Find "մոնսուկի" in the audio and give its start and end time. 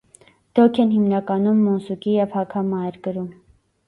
1.65-2.15